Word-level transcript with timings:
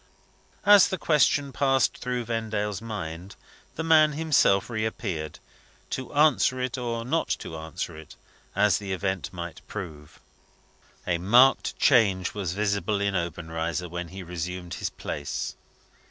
As 0.65 0.87
the 0.87 0.97
question 0.97 1.53
passed 1.53 1.95
through 1.99 2.23
Vendale's 2.25 2.81
mind, 2.81 3.35
the 3.75 3.83
man 3.83 4.13
himself 4.13 4.67
reappeared 4.67 5.37
to 5.91 6.11
answer 6.15 6.59
it, 6.59 6.75
or 6.75 7.05
not 7.05 7.27
to 7.37 7.55
answer 7.55 7.95
it, 7.95 8.15
as 8.55 8.79
the 8.79 8.93
event 8.93 9.31
might 9.31 9.61
prove. 9.67 10.19
A 11.05 11.19
marked 11.19 11.77
change 11.77 12.33
was 12.33 12.53
visible 12.53 12.99
in 12.99 13.15
Obenreizer 13.15 13.89
when 13.89 14.07
he 14.07 14.23
resumed 14.23 14.73
his 14.73 14.89
place. 14.89 15.55